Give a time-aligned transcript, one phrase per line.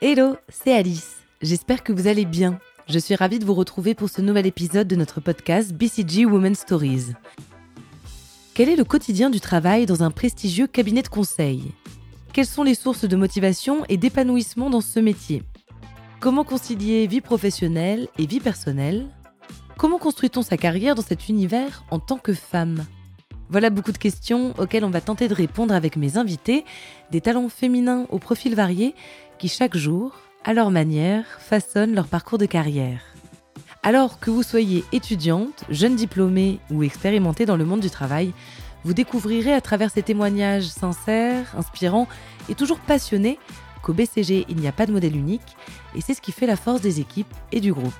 [0.00, 1.16] Hello, c'est Alice.
[1.42, 2.60] J'espère que vous allez bien.
[2.88, 6.54] Je suis ravie de vous retrouver pour ce nouvel épisode de notre podcast BCG Women
[6.54, 7.14] Stories.
[8.54, 11.72] Quel est le quotidien du travail dans un prestigieux cabinet de conseil?
[12.32, 15.42] Quelles sont les sources de motivation et d'épanouissement dans ce métier?
[16.20, 19.08] Comment concilier vie professionnelle et vie personnelle?
[19.78, 22.84] Comment construit-on sa carrière dans cet univers en tant que femme?
[23.50, 26.64] Voilà beaucoup de questions auxquelles on va tenter de répondre avec mes invités,
[27.10, 28.94] des talents féminins au profil varié
[29.38, 30.12] qui chaque jour,
[30.44, 33.00] à leur manière, façonnent leur parcours de carrière.
[33.82, 38.34] Alors que vous soyez étudiante, jeune diplômée ou expérimentée dans le monde du travail,
[38.84, 42.08] vous découvrirez à travers ces témoignages sincères, inspirants
[42.50, 43.38] et toujours passionnés
[43.82, 45.56] qu'au BCG, il n'y a pas de modèle unique
[45.94, 47.94] et c'est ce qui fait la force des équipes et du groupe.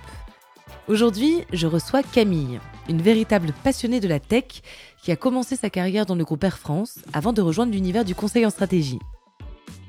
[0.88, 4.62] Aujourd'hui, je reçois Camille, une véritable passionnée de la tech
[5.02, 8.14] qui a commencé sa carrière dans le groupe Air France avant de rejoindre l'univers du
[8.14, 8.98] conseil en stratégie.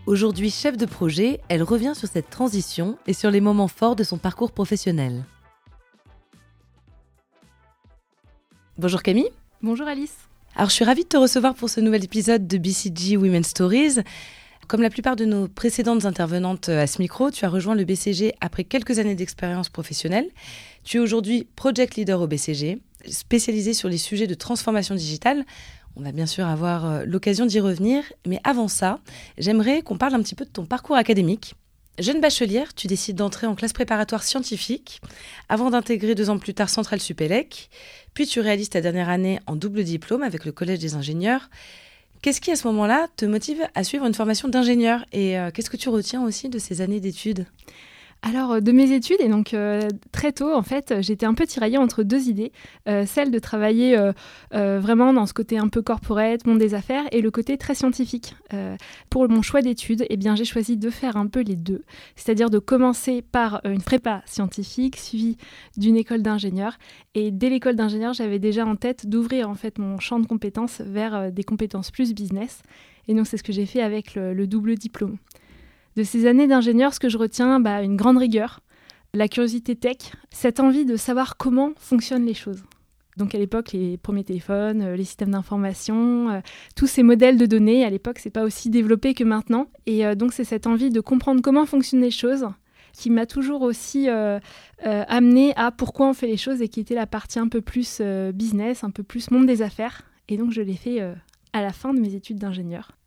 [0.08, 4.04] Aujourd'hui chef de projet, elle revient sur cette transition et sur les moments forts de
[4.04, 5.24] son parcours professionnel.
[8.78, 9.30] Bonjour Camille.
[9.62, 10.18] Bonjour Alice.
[10.54, 14.00] Alors je suis ravie de te recevoir pour ce nouvel épisode de BCG Women Stories.
[14.70, 18.36] Comme la plupart de nos précédentes intervenantes à ce micro, tu as rejoint le BCG
[18.40, 20.30] après quelques années d'expérience professionnelle.
[20.84, 25.44] Tu es aujourd'hui project leader au BCG, spécialisé sur les sujets de transformation digitale
[25.96, 29.00] on va bien sûr avoir euh, l'occasion d'y revenir, mais avant ça,
[29.38, 31.56] j'aimerais qu'on parle un petit peu de ton parcours académique.
[31.98, 35.02] Jeune bachelière, tu décides d'entrer en classe préparatoire scientifique
[35.50, 37.70] avant d'intégrer deux ans plus tard Centrale Supélec,
[38.14, 41.50] puis tu réalises ta dernière année en double diplôme avec le Collège des ingénieurs.
[42.22, 45.06] Qu'est-ce qui, à ce moment-là, te motive à suivre une formation d'ingénieur?
[45.14, 47.46] Et euh, qu'est-ce que tu retiens aussi de ces années d'études?
[48.22, 51.46] Alors, euh, de mes études, et donc euh, très tôt, en fait, j'étais un peu
[51.46, 52.52] tiraillée entre deux idées.
[52.88, 53.98] Euh, celle de travailler
[54.52, 58.36] vraiment dans ce côté un peu corporate, monde des affaires, et le côté très scientifique.
[59.10, 61.84] pour mon choix d'études, eh bien, j'ai choisi de faire un peu les deux.
[62.16, 65.38] C'est-à-dire de commencer par une prépa scientifique, suivie
[65.78, 66.78] d'une école d'ingénieur.
[67.16, 70.82] Et dès l'école d'ingénieur, j'avais déjà en tête d'ouvrir en fait mon champ de compétences
[70.82, 72.62] vers des compétences plus business.
[73.08, 75.18] Et donc, c'est ce que j'ai fait avec le double diplôme.
[76.00, 78.62] De ces années d'ingénieur, ce que je retiens, bah, une grande rigueur,
[79.14, 79.98] la curiosité tech,
[80.32, 82.64] cette envie de savoir comment fonctionnent les choses.
[83.18, 86.40] Donc à l'époque, les premiers téléphones, euh, les systèmes d'information, euh,
[86.78, 89.68] tous ces modèles de données, à l'époque, c'est pas aussi développé que maintenant.
[89.88, 92.48] Et euh, donc c'est cette envie de comprendre comment fonctionnent les choses
[92.94, 94.08] qui m'a toujours aussi
[94.82, 98.02] amené à pourquoi on fait les choses et qui était la partie un peu plus
[98.34, 100.04] business, un peu plus monde des affaires.
[100.28, 101.00] Et donc je l'ai fait
[101.54, 102.99] à la fin de mes études d'ingénieur.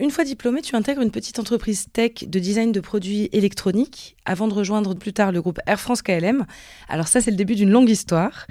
[0.00, 4.46] Une fois diplômé, tu intègres une petite entreprise tech de design de produits électroniques avant
[4.46, 6.46] de rejoindre plus tard le groupe Air France KLM.
[6.88, 8.46] Alors ça, c'est le début d'une longue histoire.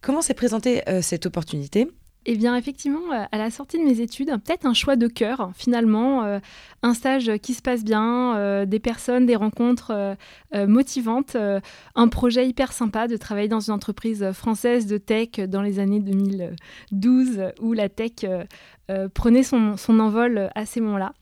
[0.00, 1.88] Comment s'est présentée euh, cette opportunité?
[2.28, 5.52] Eh bien, effectivement, euh, à la sortie de mes études, peut-être un choix de cœur,
[5.54, 6.40] finalement, euh,
[6.82, 10.16] un stage qui se passe bien, euh, des personnes, des rencontres
[10.52, 11.36] motivantes,
[11.94, 16.00] un projet hyper sympa de travailler dans une entreprise française de tech dans les années
[16.00, 18.24] 2012, où la tech
[19.14, 21.12] prenait son, son, envol à ces moments-là.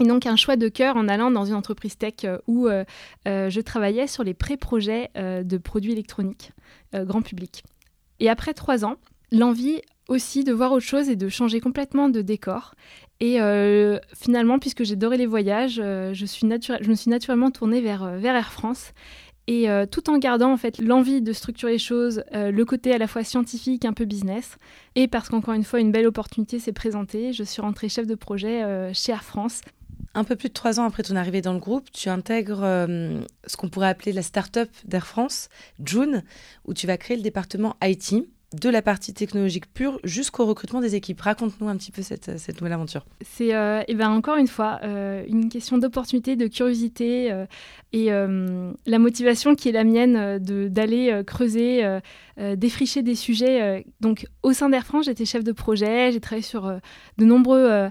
[0.00, 2.68] Et donc un choix de cœur en allant dans une entreprise tech où
[3.26, 6.52] je travaillais sur les pré-projets de produits électroniques
[6.94, 7.64] grand public.
[8.20, 8.96] Et après trois ans,
[9.32, 12.74] l'envie aussi de voir autre chose et de changer complètement de décor.
[13.20, 17.80] Et euh, finalement, puisque j'adorais les voyages, euh, je, suis je me suis naturellement tournée
[17.80, 18.92] vers, euh, vers Air France.
[19.50, 23.06] Et tout en gardant en fait l'envie de structurer les choses, le côté à la
[23.06, 24.58] fois scientifique, un peu business,
[24.94, 28.14] et parce qu'encore une fois une belle opportunité s'est présentée, je suis rentrée chef de
[28.14, 29.62] projet chez Air France.
[30.12, 33.56] Un peu plus de trois ans après ton arrivée dans le groupe, tu intègres ce
[33.56, 35.48] qu'on pourrait appeler la start-up d'Air France,
[35.82, 36.24] June,
[36.66, 40.94] où tu vas créer le département IT de la partie technologique pure jusqu'au recrutement des
[40.94, 41.20] équipes.
[41.20, 42.28] Raconte-nous un petit peu cette,
[42.60, 43.04] nouvelle aventure.
[43.20, 47.44] C'est euh, eh ben encore une fois euh, une question d'opportunité, de curiosité euh,
[47.92, 48.08] et
[48.86, 51.82] la motivation qui est la mienne d'aller creuser,
[52.56, 53.84] défricher des sujets.
[54.00, 56.70] donc au sein d'Air France, j'étais chef de projet, j'ai travaillé sur
[57.18, 57.90] de nombreux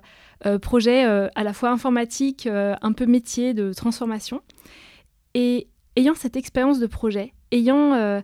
[0.61, 4.41] projets à la fois informatiques, un peu métier de transformation.
[5.33, 8.21] Et ayant cette expérience de projet, ayant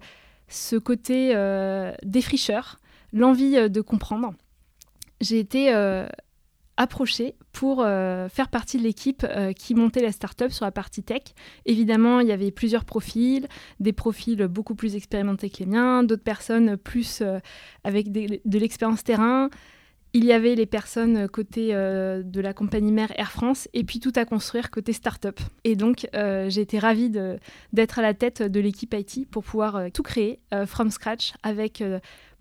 [0.53, 2.77] ce côté euh, défricheur,
[3.11, 4.33] l'envie euh, de comprendre.
[5.19, 6.05] J'ai été euh,
[6.77, 11.21] approchée pour faire partie de l'équipe qui montait la start-up sur la partie tech.
[11.65, 13.47] Évidemment, il y avait plusieurs profils,
[13.79, 17.21] des profils beaucoup plus expérimentés que les miens, d'autres personnes plus
[17.83, 19.49] avec de l'expérience terrain,
[20.15, 23.99] il y avait les personnes côté euh, de la compagnie mère Air France et puis
[23.99, 25.39] tout à construire côté start-up.
[25.63, 29.75] Et donc, euh, j'ai été ravie d'être à la tête de l'équipe IT pour pouvoir
[29.75, 31.83] euh, tout créer from scratch avec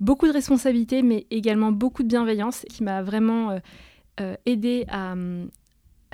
[0.00, 3.58] beaucoup de responsabilités, mais également beaucoup de bienveillance qui m'a vraiment
[4.44, 5.14] aidé à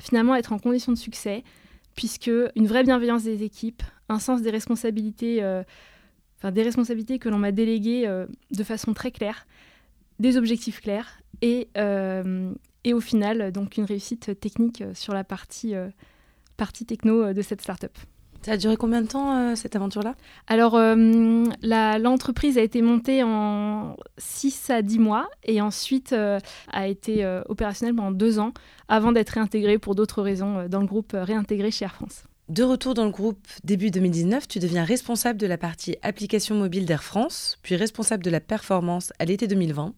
[0.00, 1.42] finalement être en condition de succès
[1.96, 5.42] puisque une vraie bienveillance des équipes, un sens des responsabilités,
[6.38, 8.08] enfin des responsabilités que l'on m'a déléguées
[8.50, 9.46] de façon très claire,
[10.18, 11.68] des objectifs clairs et,
[12.84, 15.74] et au final donc une réussite technique sur la partie,
[16.56, 17.96] partie techno de cette startup.
[18.42, 20.14] Ça a duré combien de temps euh, cette aventure-là?
[20.46, 26.38] Alors, euh, l'entreprise a été montée en 6 à 10 mois et ensuite euh,
[26.72, 28.52] a été opérationnelle pendant 2 ans
[28.88, 32.24] avant d'être réintégrée pour d'autres raisons dans le groupe réintégré chez Air France.
[32.48, 36.86] De retour dans le groupe début 2019, tu deviens responsable de la partie application mobile
[36.86, 39.92] d'Air France, puis responsable de la performance à l'été 2020.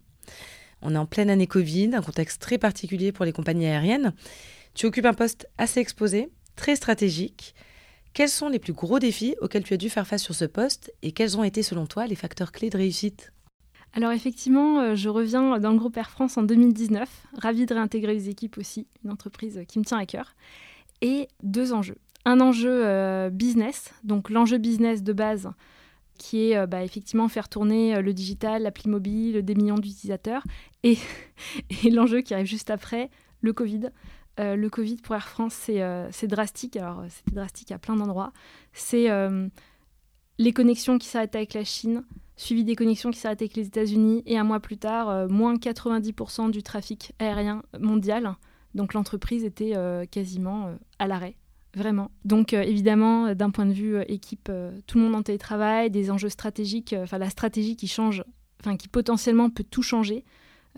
[0.83, 4.15] On est en pleine année Covid, un contexte très particulier pour les compagnies aériennes.
[4.75, 7.55] Tu occupes un poste assez exposé, très stratégique.
[8.13, 10.93] Quels sont les plus gros défis auxquels tu as dû faire face sur ce poste
[11.03, 13.33] et quels ont été selon toi les facteurs clés de réussite?
[13.93, 18.15] Alors effectivement, euh, je reviens dans le groupe Air France en 2019, ravie de réintégrer
[18.15, 20.35] les équipes aussi, une entreprise qui me tient à cœur,
[21.03, 21.99] et deux enjeux.
[22.25, 25.51] Un enjeu euh, business, donc l'enjeu business de base
[26.21, 30.45] qui est euh, bah, effectivement faire tourner le digital, l'appli mobile, des millions d'utilisateurs,
[30.85, 30.99] et,
[31.91, 33.91] l'enjeu qui arrive juste après, le Covid,
[34.39, 36.77] euh, le Covid pour Air France, euh, c'est drastique.
[36.77, 38.33] Alors, c'était drastique à plein d'endroits.
[38.73, 39.49] C'est euh,
[40.39, 42.05] les connexions qui s'arrêtent avec la Chine,
[42.37, 46.51] suivi des connexions qui s'arrêtent avec les États-Unis, et un mois plus tard, moins 90%
[46.51, 48.35] du trafic aérien mondial.
[48.75, 49.75] Donc, l'entreprise était
[50.11, 51.37] quasiment à l'arrêt.
[51.75, 52.11] Vraiment.
[52.25, 54.51] Donc évidemment, d'un point de vue équipe,
[54.87, 58.25] tout le monde en télétravail, des enjeux stratégiques, enfin la stratégie qui change,
[58.61, 60.25] enfin qui potentiellement peut tout changer.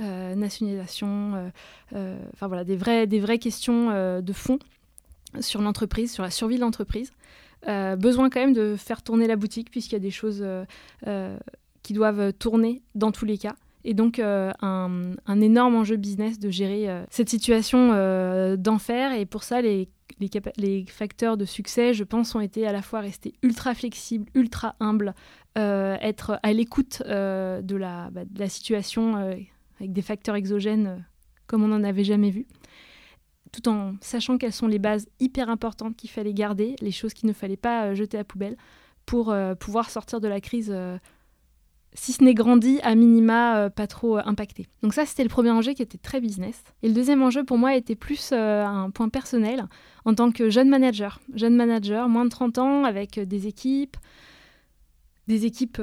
[0.01, 1.49] Euh, nationalisation, euh,
[1.95, 3.91] euh, enfin voilà, des, vrais, des vraies questions
[4.21, 4.59] de fond
[5.41, 7.13] sur l'entreprise, sur la survie de l'entreprise.
[7.67, 10.45] besoin quand même de faire tourner la boutique puisqu'il y a des choses
[11.83, 13.55] qui doivent tourner dans tous les cas.
[13.85, 17.89] Et donc un, énorme enjeu business de gérer cette situation
[18.57, 19.13] d'enfer.
[19.13, 19.89] Et pour ça, les,
[20.21, 24.77] les, facteurs de succès, je pense, ont été à la fois rester ultra flexibles, ultra
[24.81, 25.15] humbles,
[25.57, 29.37] être à l'écoute de, la, bah, de la situation
[29.83, 30.97] avec des facteurs exogènes euh,
[31.49, 32.47] comme on n'en avait jamais vu,
[33.51, 37.29] tout en sachant quelles sont les bases hyper importantes qu'il fallait garder, les choses qu'il
[37.29, 38.57] ne fallait pas euh, jeter à poubelle
[39.05, 40.75] pour euh, pouvoir sortir de la crise,
[41.95, 44.67] si ce n'est grandi, à minima pas trop impacté.
[44.83, 46.63] Donc ça, c'était le premier enjeu qui était très business.
[46.83, 49.67] Et le deuxième enjeu pour moi était plus un point personnel
[50.05, 51.21] en tant que jeune manager.
[51.35, 53.97] Jeune manager, moins de 30 ans, avec des équipes,
[55.29, 55.83] des équipes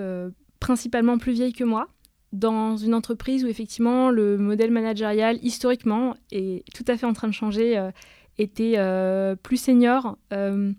[0.60, 1.88] principalement plus vieilles que moi,
[2.32, 7.28] dans une entreprise où effectivement le modèle managérial historiquement est tout à fait en train
[7.28, 7.92] de changer, euh,
[8.38, 10.72] était euh, plus senior euh,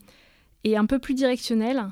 [0.64, 1.86] et un peu plus directionnel.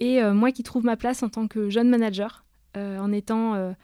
[0.00, 2.44] Et moi qui trouve ma place en tant que jeune manager,
[2.76, 3.74] en étant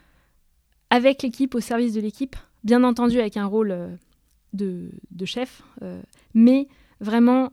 [0.90, 3.98] avec l'équipe, au service de l'équipe, bien entendu avec un rôle
[4.52, 5.62] de, de, chef,
[6.34, 6.68] mais
[7.00, 7.50] vraiment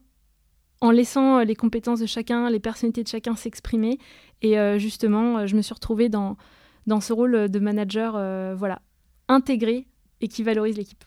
[0.81, 3.97] en laissant les compétences de chacun, les personnalités de chacun s'exprimer.
[4.41, 6.37] Et justement, je me suis retrouvée dans
[7.01, 8.81] ce rôle de manager euh, voilà,
[9.27, 9.87] intégré
[10.19, 11.03] et qui valorise l'équipe.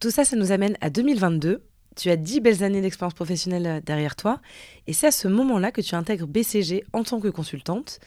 [0.00, 1.62] Tout ça, ça nous amène à 2022.
[1.94, 4.40] Tu as dix belles années d'expérience professionnelle euh, derrière toi,
[4.86, 8.00] et c'est à ce moment-là que tu intègres BCG en tant que consultante,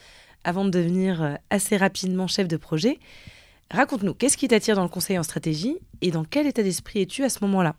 [0.45, 2.99] avant de devenir euh, assez rapidement chef de projet.
[3.71, 7.23] Raconte-nous, qu'est-ce qui t'attire dans le conseil en stratégie, et dans quel état d'esprit es-tu
[7.23, 7.75] à ce moment-là?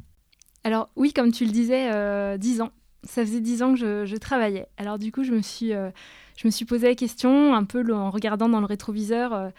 [0.64, 2.72] Alors oui, comme tu le disais, dix ans.
[3.04, 4.66] Ça faisait dix ans que je, travaillais.
[4.76, 5.72] Alors du coup, je me suis
[6.46, 9.34] me suis posé la question un peu en regardant dans le rétroviseur.
[9.34, 9.50] Euh,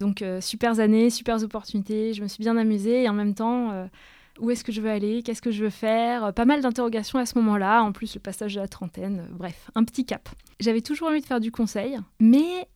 [0.00, 2.14] donc, euh, super années, super opportunités.
[2.14, 3.86] Je me suis bien amusée et en même temps, euh,
[4.40, 5.22] où est-ce que je veux aller?
[5.22, 6.32] Qu'est-ce que je veux faire?
[6.34, 7.82] Pas mal d'interrogations à ce moment-là.
[7.82, 9.26] En plus, le passage de la trentaine.
[9.32, 10.28] bref, un petit cap.
[10.60, 12.68] J'avais toujours envie de faire du conseil, mais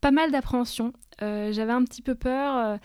[0.00, 0.92] pas mal d'appréhension.
[1.20, 2.78] J'avais un petit peu peur,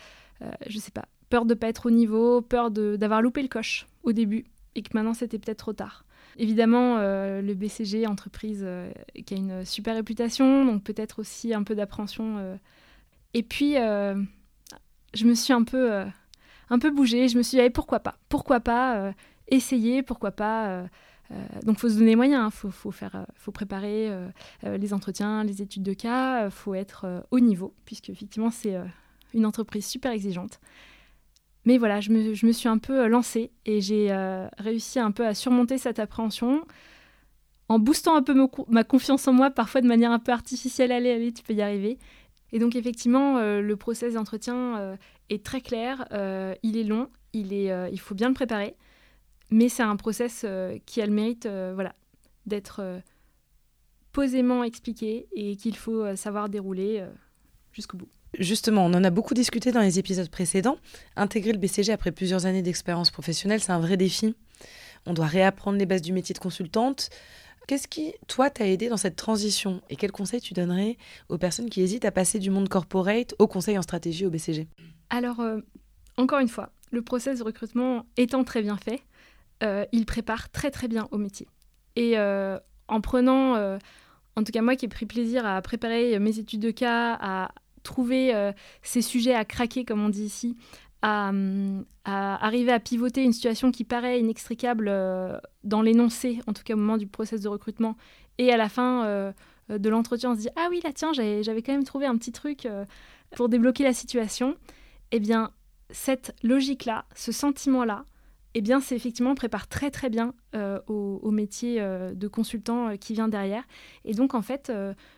[0.68, 4.12] je sais pas, peur de pas être au niveau, peur d'avoir loupé le coche au
[4.12, 6.06] début et que maintenant c'était peut-être trop tard.
[6.38, 8.92] Évidemment, euh, le BCG, entreprise euh,
[9.26, 12.38] qui a une super réputation, donc peut-être aussi un peu d'appréhension.
[12.38, 12.56] Euh.
[13.34, 16.04] Et puis, je me suis un peu,
[16.70, 17.28] un peu bougée.
[17.28, 18.16] Je me suis dit, pourquoi pas?
[18.30, 19.14] Pourquoi pas
[19.48, 20.04] essayer?
[20.04, 20.86] Pourquoi pas
[21.66, 22.50] donc, il faut se donner il hein.
[22.50, 24.10] faut, faut, faire, faut préparer
[24.64, 28.78] les entretiens, les études de cas, faut être au niveau, puisque effectivement, c'est
[29.34, 30.62] une entreprise super exigeante.
[31.68, 35.28] Mais voilà, je me, suis un peu euh, lancée et j'ai euh, réussi un peu
[35.28, 36.64] à surmonter cette appréhension
[37.68, 38.34] en boostant un peu
[38.70, 40.94] ma confiance en moi, parfois de manière un peu artificielle.
[40.94, 42.00] Allez, allez, tu peux y arriver.
[42.52, 44.98] Et donc effectivement, euh, le process d'entretien
[45.30, 46.06] est très clair,
[46.64, 48.76] il est long, il, est, il faut bien le préparer,
[49.50, 50.46] mais c'est un process
[50.86, 51.94] qui a le mérite voilà,
[52.46, 53.02] d'être
[54.12, 57.04] posément expliqué et qu'il faut savoir dérouler
[57.74, 58.10] jusqu'au bout.
[58.38, 60.78] Justement, on en a beaucoup discuté dans les épisodes précédents.
[61.16, 64.36] Intégrer le BCG après plusieurs années d'expérience professionnelle, c'est un vrai défi.
[65.06, 67.10] on doit réapprendre les bases du métier de consultante.
[67.68, 70.98] Qu'est-ce qui, toi, t'a aidé dans cette transition Et quels conseils tu donnerais
[71.28, 74.68] aux personnes qui hésitent à passer du monde corporate au conseil en stratégie au BCG
[75.10, 75.60] Alors, euh,
[76.16, 79.02] encore une fois, le process de recrutement étant très bien fait,
[79.64, 81.50] euh, il prépare très très bien au métier.
[81.98, 82.58] Et euh,
[82.88, 86.72] en prenant, en tout cas moi qui ai pris plaisir à préparer mes études de
[86.72, 87.52] cas, à
[87.84, 90.56] trouver ces sujets à craquer, comme on dit ici,
[91.02, 91.32] à,
[92.06, 96.78] arriver à pivoter une situation qui paraît inextricable euh, dans l'énoncé, en tout cas au
[96.78, 97.96] moment du process de recrutement,
[98.38, 99.32] et à la fin euh,
[99.70, 102.32] de l'entretien, on se dit Ah oui, là, tiens, j'avais quand même trouvé un petit
[102.32, 102.86] truc euh,
[103.36, 104.56] pour débloquer la situation.
[105.12, 105.52] Eh bien,
[105.90, 108.06] cette logique-là, ce sentiment-là,
[108.54, 110.34] eh bien, c'est effectivement, on prépare très très bien
[110.88, 113.64] au, métier de consultant qui vient derrière.
[114.04, 114.72] Et donc, en fait,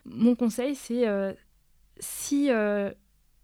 [0.05, 1.05] mon conseil, c'est
[2.00, 2.50] si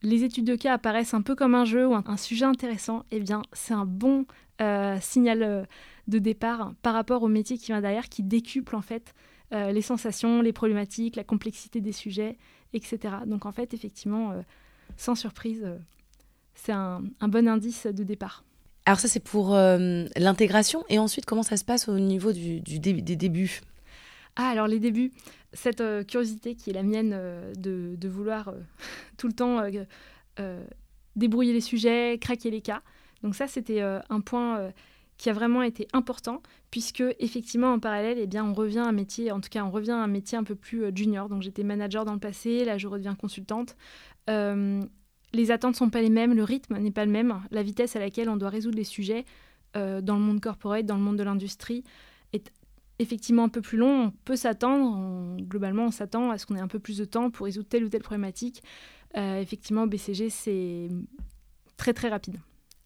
[0.06, 3.20] les études de cas apparaissent un peu comme un jeu ou un, sujet intéressant, eh
[3.20, 4.26] bien, c'est un bon
[4.62, 5.64] euh, signal euh,
[6.08, 9.14] de départ par rapport au métier qui vient derrière, qui décuple en fait
[9.54, 12.38] euh, les sensations, les problématiques, la complexité des sujets,
[12.74, 13.16] etc.
[13.26, 14.34] Donc en fait, effectivement,
[14.98, 15.68] sans surprise,
[16.54, 18.44] c'est un, bon indice de départ.
[18.86, 20.84] Alors ça, c'est pour l'intégration.
[20.90, 23.62] Et ensuite, comment ça se passe au niveau du, des débuts?
[24.36, 25.12] Ah, alors les débuts,
[25.56, 28.60] cette euh, curiosité qui est la mienne euh, de, vouloir euh,
[29.18, 29.62] tout le temps
[31.16, 32.82] débrouiller les sujets, craquer les cas.
[33.24, 34.70] Donc ça, c'était un point
[35.18, 38.92] qui a vraiment été important, puisque effectivement, en parallèle, eh bien, on revient à un
[38.92, 41.30] métier, en tout cas, on revient à un métier un peu plus junior.
[41.30, 43.78] Donc j'étais manager dans le passé, là, je redeviens consultante.
[44.28, 47.96] les attentes ne sont pas les mêmes, le rythme n'est pas le même, la vitesse
[47.96, 49.24] à laquelle on doit résoudre les sujets
[49.74, 51.86] dans le monde corporate, dans le monde de l'industrie,
[52.34, 52.52] est
[53.00, 56.62] effectivement un peu plus long, on peut s'attendre, globalement on s'attend à ce qu'on ait
[56.62, 58.64] un peu plus de temps pour résoudre telle ou telle problématique.
[59.18, 60.90] Euh, effectivement, au BCG, c'est
[61.78, 62.38] très très rapide.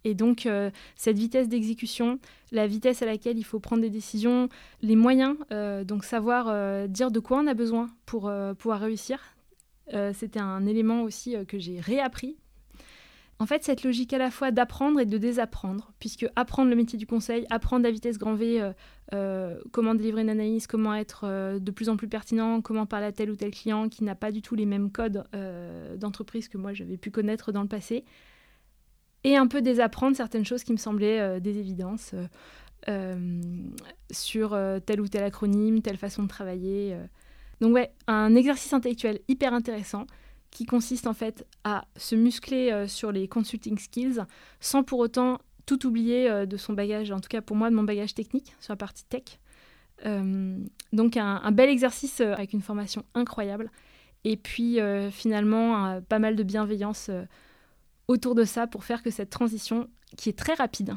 [0.06, 2.20] Et donc, euh, cette vitesse d'exécution,
[2.52, 4.48] la vitesse à laquelle il faut prendre des décisions,
[4.82, 9.20] les moyens, euh, donc savoir dire de quoi on a besoin pour pouvoir réussir,
[10.14, 12.38] c'était un élément aussi que j'ai réappris
[13.42, 17.00] en fait, cette logique à la fois d'apprendre et de désapprendre, puisque apprendre le métier
[17.00, 18.74] du conseil, apprendre à vitesse grand V, euh,
[19.14, 23.06] euh, comment délivrer une analyse, comment être euh, de plus en plus pertinent, comment parler
[23.06, 25.24] à tel ou tel client qui n'a pas du tout les mêmes codes
[25.98, 28.04] d'entreprise que moi j'avais pu connaître dans le passé,
[29.24, 32.14] et un peu désapprendre certaines choses qui me semblaient des évidences
[34.12, 36.98] sur tel ou tel acronyme, telle façon de travailler.
[37.62, 40.08] Donc ouais, un exercice intellectuel hyper intéressant
[40.52, 44.22] qui consiste en fait à se muscler euh, sur les consulting skills
[44.60, 47.76] sans pour autant tout oublier euh, de son bagage, en tout cas pour moi de
[47.76, 49.40] mon bagage technique sur la partie tech.
[50.06, 50.58] Euh,
[50.94, 53.70] donc un, bel exercice avec une formation incroyable
[54.24, 54.80] et puis
[55.12, 57.10] finalement pas mal de bienveillance
[58.08, 60.96] autour de ça pour faire que cette transition qui est très rapide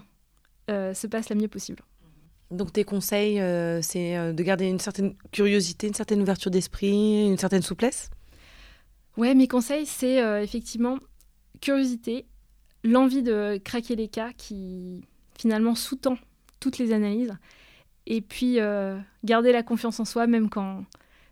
[0.69, 1.83] se passe la mieux possible.
[2.51, 3.37] Donc tes conseils,
[3.83, 8.11] c'est de garder une certaine curiosité, une certaine ouverture d'esprit, une certaine souplesse?
[9.17, 10.99] Ouais, mes conseils, c'est euh, effectivement
[11.61, 12.27] curiosité,
[12.83, 15.03] l'envie de craquer les cas qui
[15.39, 16.17] finalement sous-tend
[16.61, 17.35] toutes les analyses,
[18.07, 20.85] et puis euh, garder la confiance en soi, même quand,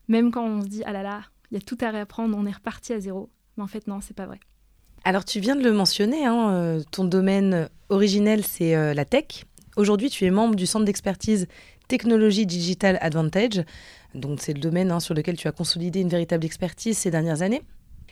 [0.08, 2.46] même quand on se dit ah là là, il y a tout à réapprendre, on
[2.46, 3.30] est reparti à zéro.
[3.56, 4.38] Mais en fait, non, c'est pas vrai.
[5.04, 9.46] Alors, tu viens de le mentionner, hein, euh, ton domaine originel, c'est la tech.
[9.76, 11.48] Aujourd'hui, tu es membre du centre d'expertise
[11.88, 13.64] Technologie Digital Advantage.
[14.14, 17.42] Donc c'est le domaine hein, sur lequel tu as consolidé une véritable expertise ces dernières
[17.42, 17.62] années.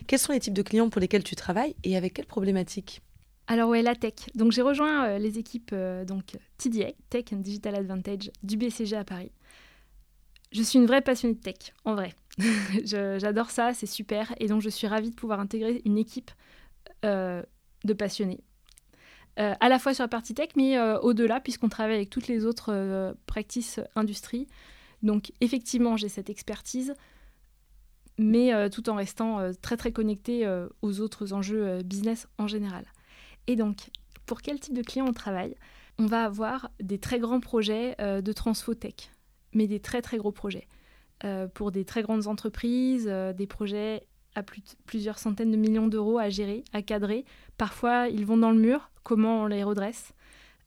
[0.07, 3.01] Quels sont les types de clients pour lesquels tu travailles et avec quelles problématiques?
[3.47, 4.13] Alors ouais, la tech.
[4.35, 8.95] Donc j'ai rejoint euh, les équipes euh, donc TDA, Tech and Digital Advantage du BCG
[8.95, 9.31] à Paris.
[10.51, 12.13] Je suis une vraie passionnée de tech, en vrai.
[12.85, 14.33] J'adore ça, c'est super.
[14.39, 16.31] Et donc je suis ravie de pouvoir intégrer une équipe
[17.05, 17.43] euh,
[17.83, 18.39] de passionnés.
[19.37, 23.15] à la fois sur la partie tech, mais au-delà, puisqu'on travaille avec toutes les autres
[23.25, 24.47] practices industries.
[25.03, 26.93] Donc effectivement, j'ai cette expertise,
[28.17, 32.47] mais euh, tout en restant euh, très très connecté euh, aux autres enjeux business en
[32.47, 32.85] général.
[33.47, 33.89] Et donc,
[34.25, 35.55] pour quel type de client on travaille?
[35.97, 39.11] On va avoir des très grands projets de transfotech,
[39.53, 40.67] mais des très très gros projets.
[41.55, 44.43] pour des très grandes entreprises, des projets à
[44.85, 47.25] plusieurs centaines de millions d'euros à gérer, à cadrer.
[47.57, 50.13] Parfois, ils vont dans le mur, comment on les redresse?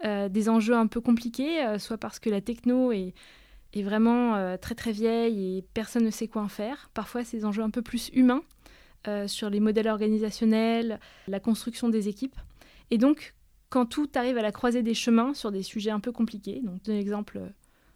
[0.04, 3.14] Des enjeux un peu compliqués, soit parce que la techno est,
[3.72, 6.90] est vraiment euh, très très vieille et personne ne sait quoi en faire.
[6.94, 8.42] Parfois, ces enjeux un peu plus humains
[9.08, 12.36] euh, sur les modèles organisationnels, la construction des équipes.
[12.90, 13.34] Et donc,
[13.70, 16.80] quand tout arrive à la croisée des chemins sur des sujets un peu compliqués, donc
[16.88, 17.48] un exemple euh,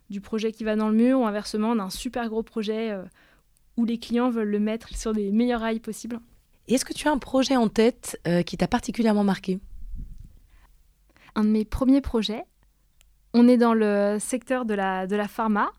[0.09, 2.97] du projet qui va dans le mur ou inversement d'un super gros projet
[3.77, 6.21] où les clients veulent le mettre sur les meilleurs rails possibles.
[6.69, 8.17] Est-ce que tu as un projet en tête
[8.47, 9.59] qui t'a particulièrement marqué?
[11.35, 12.45] Un de mes premiers projets,
[13.39, 15.71] On est dans le secteur de la, de pharma,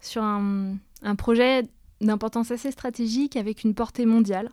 [0.00, 0.78] sur un,
[1.18, 1.64] projet
[2.00, 4.48] d'importance assez stratégique avec une portée mondiale,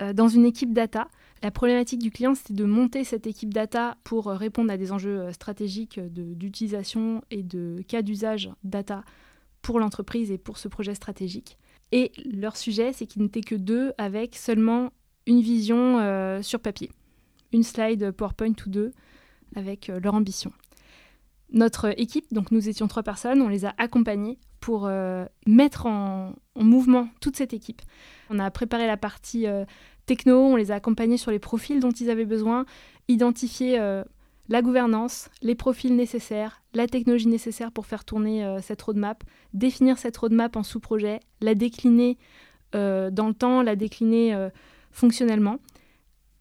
[0.00, 1.08] euh, dans une équipe data.
[1.42, 5.32] La problématique du client, c'était de monter cette équipe data pour répondre à des enjeux
[5.32, 9.02] stratégiques d'utilisation et de cas d'usage data
[9.60, 11.58] pour l'entreprise et pour ce projet stratégique.
[11.90, 14.92] Et leur sujet, c'est qu'ils n'étaient que deux avec seulement
[15.26, 16.92] une vision euh, sur papier,
[17.52, 18.92] une slide PowerPoint ou deux
[19.56, 20.52] avec euh, leur ambition.
[21.52, 26.34] Notre équipe, donc nous étions trois personnes, on les a accompagnés pour euh, mettre en,
[26.56, 27.82] mouvement toute cette équipe.
[28.30, 29.46] On a préparé la partie
[30.06, 32.66] techno, on les a accompagnés sur les profils dont ils avaient besoin,
[33.08, 33.78] identifier
[34.48, 40.16] la gouvernance, les profils nécessaires, la technologie nécessaire pour faire tourner cette roadmap, définir cette
[40.18, 42.18] roadmap en sous-projet, la décliner
[42.74, 44.50] dans le temps, la décliner
[44.92, 45.58] fonctionnellement.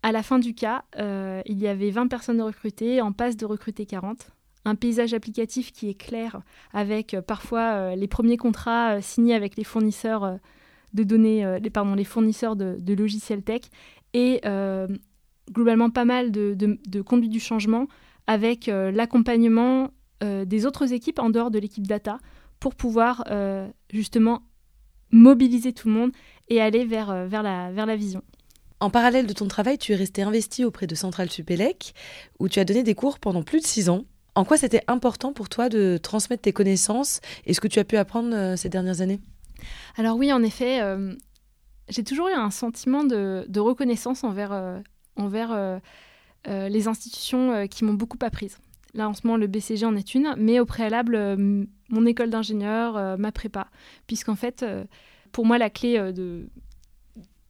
[0.03, 3.45] À la fin du cas, euh, il y avait 20 personnes recrutées, en passe de
[3.45, 4.31] recruter 40.
[4.65, 6.41] Un paysage applicatif qui est clair,
[6.71, 10.39] avec euh, parfois euh, les premiers contrats signés avec les fournisseurs
[10.93, 13.61] de données, pardon, les fournisseurs de, logiciels tech,
[14.13, 14.41] et
[15.51, 17.87] globalement pas mal de, conduite du changement
[18.27, 19.91] avec l'accompagnement
[20.21, 22.19] des autres équipes en dehors de l'équipe data
[22.59, 23.23] pour pouvoir
[23.89, 24.43] justement
[25.11, 26.11] mobiliser tout le monde
[26.49, 28.21] et aller vers, vers, la, vers la vision.
[28.81, 31.93] En parallèle de ton travail, tu es resté investi auprès de Centrale Supélec,
[32.39, 34.05] où tu as donné des cours pendant plus de six ans.
[34.35, 37.83] En quoi c'était important pour toi de transmettre tes connaissances et ce que tu as
[37.83, 39.19] pu apprendre euh, ces dernières années?
[39.97, 41.13] Alors oui, en effet, euh,
[41.89, 44.79] j'ai toujours eu un sentiment de, reconnaissance envers, euh,
[45.17, 45.79] envers
[46.47, 48.57] les institutions qui m'ont beaucoup apprise.
[48.93, 51.37] Là, en ce moment, le BCG en est une, mais au préalable,
[51.89, 53.67] mon école d'ingénieur, ma prépa,
[54.07, 54.65] puisqu'en fait,
[55.31, 56.49] pour moi, la clé de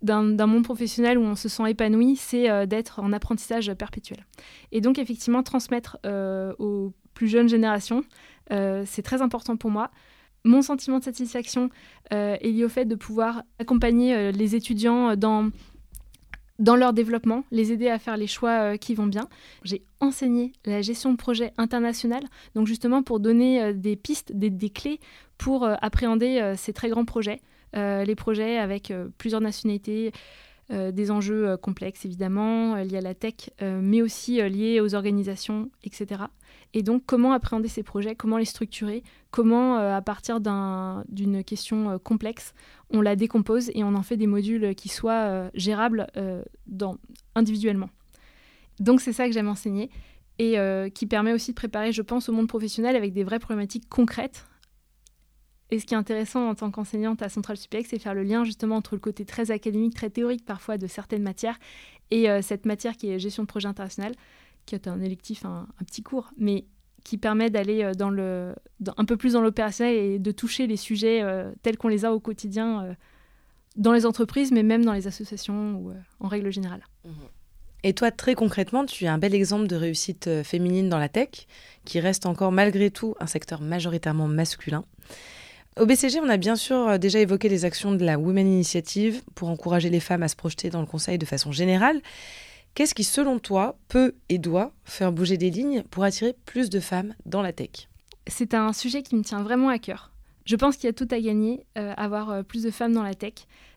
[0.02, 4.26] d'un monde professionnel où on se sent épanoui, c'est euh, d'être en apprentissage perpétuel.
[4.72, 8.04] Et donc effectivement, transmettre euh, aux plus jeunes générations,
[8.52, 9.92] euh, c'est très important pour moi.
[10.44, 11.70] Mon sentiment de satisfaction
[12.10, 15.52] est lié au fait de pouvoir accompagner les étudiants dans,
[16.58, 19.30] dans leur développement, les aider à faire les choix qui vont bien.
[19.64, 22.24] J'ai enseigné la gestion de projet international,
[22.56, 25.00] donc justement pour donner des pistes, des, des clés
[25.38, 27.40] pour appréhender ces très grands projets.
[27.76, 30.12] Euh, les projets avec euh, plusieurs nationalités,
[30.72, 36.24] euh, des enjeux complexes évidemment, liés à la tech, mais aussi liés aux organisations, etc.
[36.74, 42.54] Et donc, comment appréhender ces projets, comment les structurer, comment, à partir d'une question complexe,
[42.92, 46.08] on la décompose et on en fait des modules qui soient gérables
[47.36, 47.90] individuellement.
[48.80, 49.90] Donc, c'est ça que j'aime enseigner
[50.40, 50.56] et
[50.94, 54.46] qui permet aussi de préparer, je pense, au monde professionnel avec des vraies problématiques concrètes
[55.72, 58.44] et ce qui est intéressant en tant qu'enseignante à Centrale Supélec, c'est faire le lien
[58.44, 61.58] justement entre le côté très académique, très théorique parfois de certaines matières,
[62.12, 64.14] et euh, cette matière qui est gestion de projet international,
[64.66, 66.66] qui est un électif, un, petit cours, mais
[67.06, 68.54] qui permet d'aller euh, dans le,
[68.98, 72.14] un peu plus dans l'opérationnel et de toucher les sujets euh, tels qu'on les a
[72.14, 72.96] au quotidien
[73.78, 76.86] dans les entreprises, mais même dans les associations ou en règle générale.
[77.06, 77.10] Mmh.
[77.84, 81.48] Et toi, très concrètement, tu es un bel exemple de réussite féminine dans la tech,
[81.86, 84.84] qui reste encore malgré tout un secteur majoritairement masculin.
[85.80, 89.24] Au BCG, on a bien sûr euh, déjà évoqué les actions de la Women Initiative
[89.36, 92.02] pour encourager les femmes à se projeter dans le conseil de façon générale.
[92.74, 96.82] Qu'est-ce qui, selon toi, peut et doit faire bouger des lignes pour attirer plus de
[96.82, 97.88] femmes dans la tech?
[98.28, 100.12] C'est un sujet qui me tient vraiment à cœur.
[100.44, 103.04] Je pense qu'il y a tout à gagner euh, avoir euh, plus de femmes dans
[103.04, 103.34] la tech.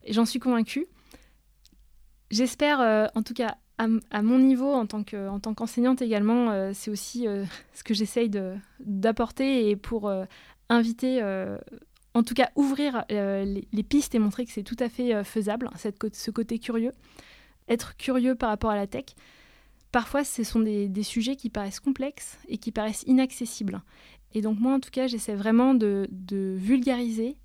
[0.09, 0.87] J'en suis convaincue.
[2.31, 2.81] J'espère,
[3.15, 5.05] en tout cas à, mon niveau, en tant
[5.55, 7.27] qu'enseignante également, c'est aussi
[7.75, 8.29] ce que j'essaye
[8.81, 10.11] d'apporter et pour
[10.69, 11.59] inviter, euh,
[12.15, 15.25] en tout cas ouvrir euh, les, pistes et montrer que c'est tout à fait euh,
[15.25, 16.93] faisable, cette, ce côté curieux.
[17.69, 19.05] Être curieux par rapport à la tech.
[19.93, 23.81] Parfois, ce sont des, sujets qui paraissent complexes et qui paraissent inaccessibles.
[24.35, 26.09] Et donc moi, en tout cas, j'essaie vraiment de,
[26.57, 27.37] vulgariser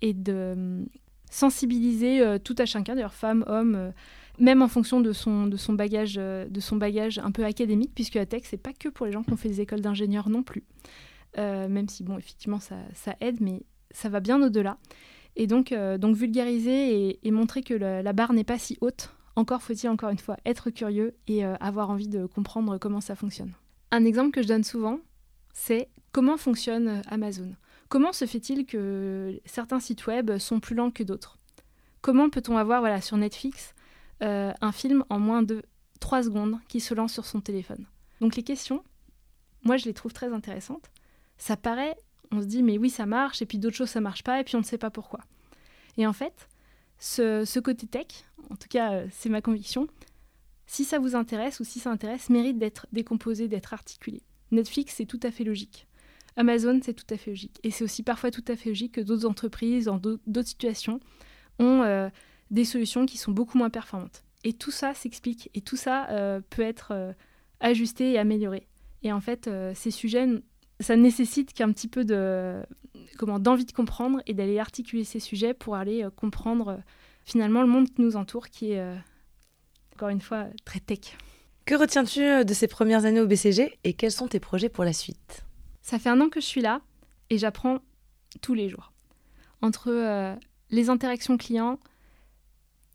[0.00, 0.86] et de hum,
[1.30, 3.92] sensibiliser tout à chacun, d'ailleurs femmes, hommes,
[4.38, 8.14] même en fonction de son, de son, bagage, de son bagage un peu académique, puisque
[8.14, 10.42] la tech, c'est pas que pour les gens qui ont fait des écoles d'ingénieurs non
[10.42, 10.64] plus.
[11.38, 12.76] Euh, même si, bon, effectivement, ça,
[13.20, 14.78] aide, mais ça va bien au-delà.
[15.36, 19.14] Et donc, euh, vulgariser et, montrer que la barre n'est pas si haute.
[19.34, 23.14] Encore faut-il, encore une fois, être curieux et euh, avoir envie de comprendre comment ça
[23.14, 23.52] fonctionne.
[23.90, 24.98] Un exemple que je donne souvent,
[25.54, 27.54] c'est comment fonctionne Amazon?
[27.88, 31.38] Comment se fait-il que certains sites web sont plus lents que d'autres?
[32.02, 33.74] Comment peut-on avoir voilà, sur Netflix
[34.20, 35.62] un film en moins de
[36.00, 37.86] 3 secondes qui se lance sur son téléphone?
[38.20, 38.84] Donc les questions,
[39.64, 40.91] moi je les trouve très intéressantes
[41.42, 41.96] ça paraît,
[42.30, 44.44] on se dit mais oui ça marche, et puis d'autres choses ça marche pas, et
[44.44, 45.18] puis on ne sait pas pourquoi.
[45.96, 46.48] Et en fait,
[47.00, 48.06] ce, côté tech,
[48.48, 49.88] en tout cas euh, c'est ma conviction,
[50.66, 54.22] si ça vous intéresse ou si ça intéresse, mérite d'être décomposé, d'être articulé.
[54.52, 55.88] Netflix, c'est tout à fait logique.
[56.36, 57.58] Amazon, c'est tout à fait logique.
[57.64, 61.00] Et c'est aussi parfois tout à fait logique que d'autres entreprises, dans d'autres situations,
[61.58, 62.08] ont euh,
[62.52, 64.22] des solutions qui sont beaucoup moins performantes.
[64.44, 67.16] Et tout ça s'explique et tout ça euh, peut être
[67.58, 68.68] ajusté et amélioré.
[69.02, 70.28] Et en fait, ces sujets,
[70.82, 72.62] ça nécessite qu'un petit peu de
[73.18, 76.80] comment d'envie de comprendre et d'aller articuler ces sujets pour aller comprendre
[77.24, 78.84] finalement le monde qui nous entoure, qui est
[79.94, 81.16] encore une fois très tech.
[81.64, 84.92] Que retiens-tu de ces premières années au BCG et quels sont tes projets pour la
[84.92, 85.44] suite?
[85.80, 86.80] Ça fait un an que je suis là
[87.30, 87.78] et j'apprends
[88.40, 88.92] tous les jours.
[89.60, 90.36] Entre
[90.70, 91.78] les interactions clients,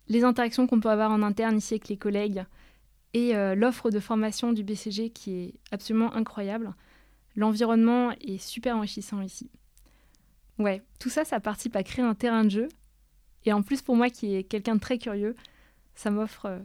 [0.08, 2.44] les interactions qu'on peut avoir en interne ici avec les collègues
[3.14, 6.74] et euh, l'offre de formation du BCG qui est absolument incroyable.
[7.38, 9.48] L'environnement est super enrichissant ici.
[10.58, 12.68] Ouais, tout ça, ça participe à créer un terrain de jeu.
[13.44, 15.36] Et en plus, pour moi qui est quelqu'un de très curieux,
[15.94, 16.58] ça m'offre euh,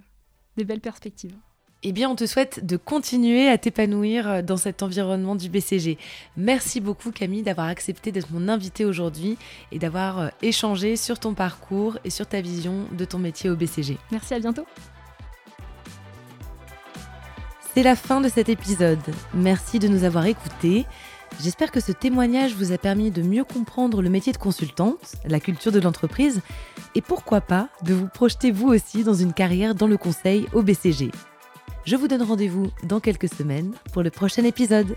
[0.58, 1.36] des belles perspectives.
[1.84, 6.00] Eh bien, on te souhaite de continuer à t'épanouir euh, dans cet environnement du BCG.
[6.38, 9.38] Merci beaucoup Camille d'avoir accepté d'être mon invitée aujourd'hui
[9.72, 13.56] et d'avoir euh, échangé sur ton parcours et sur ta vision de ton métier au
[13.56, 14.00] BCG.
[14.12, 14.66] Merci, à bientôt.
[17.74, 19.00] C'est la fin de cet épisode.
[19.34, 20.86] Merci de nous avoir écoutés.
[21.42, 25.40] J'espère que ce témoignage vous a permis de mieux comprendre le métier de consultante, la
[25.40, 26.42] culture de l'entreprise
[26.94, 30.62] et pourquoi pas de vous projeter vous aussi dans une carrière dans le conseil au
[30.62, 31.10] BCG.
[31.86, 34.96] Je vous donne rendez-vous dans quelques semaines pour le prochain épisode.